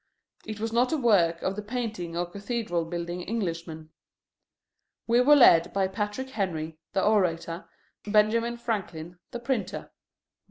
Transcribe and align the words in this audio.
It 0.47 0.59
was 0.59 0.73
not 0.73 0.89
the 0.89 0.97
work 0.97 1.43
of 1.43 1.55
the 1.55 1.61
painting 1.61 2.17
or 2.17 2.25
cathedral 2.25 2.85
building 2.85 3.21
Englishman. 3.21 3.91
We 5.05 5.21
were 5.21 5.35
led 5.35 5.71
by 5.73 5.89
Patrick 5.89 6.31
Henry, 6.31 6.79
the 6.93 7.05
orator, 7.05 7.69
Benjamin 8.05 8.57
Franklin, 8.57 9.19
the 9.29 9.39
printer. 9.39 9.91